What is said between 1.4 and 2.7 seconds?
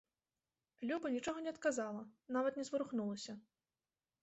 не адказала, нават не